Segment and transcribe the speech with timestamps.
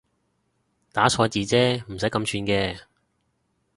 [0.91, 2.79] 打錯字啫唔使咁串嘅